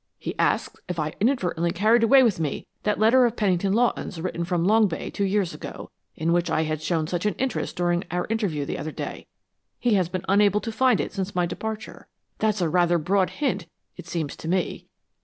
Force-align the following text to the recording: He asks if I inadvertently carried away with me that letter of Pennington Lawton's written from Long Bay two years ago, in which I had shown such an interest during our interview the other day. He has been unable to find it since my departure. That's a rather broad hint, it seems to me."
He 0.17 0.33
asks 0.39 0.81
if 0.89 0.97
I 0.97 1.13
inadvertently 1.19 1.69
carried 1.69 2.01
away 2.01 2.23
with 2.23 2.39
me 2.39 2.65
that 2.81 2.97
letter 2.99 3.23
of 3.27 3.35
Pennington 3.35 3.71
Lawton's 3.73 4.19
written 4.19 4.43
from 4.43 4.65
Long 4.65 4.87
Bay 4.87 5.11
two 5.11 5.23
years 5.25 5.53
ago, 5.53 5.91
in 6.15 6.33
which 6.33 6.49
I 6.49 6.63
had 6.63 6.81
shown 6.81 7.05
such 7.05 7.27
an 7.27 7.35
interest 7.35 7.75
during 7.75 8.03
our 8.09 8.25
interview 8.27 8.65
the 8.65 8.79
other 8.79 8.91
day. 8.91 9.27
He 9.77 9.93
has 9.93 10.09
been 10.09 10.25
unable 10.27 10.59
to 10.61 10.71
find 10.71 10.99
it 10.99 11.13
since 11.13 11.35
my 11.35 11.45
departure. 11.45 12.07
That's 12.39 12.61
a 12.61 12.67
rather 12.67 12.97
broad 12.97 13.29
hint, 13.29 13.67
it 13.95 14.07
seems 14.07 14.35
to 14.37 14.47
me." 14.47 14.87